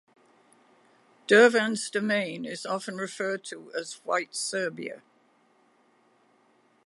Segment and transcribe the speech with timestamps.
[1.27, 5.03] Dervan's domain is often referred to as White Serbia.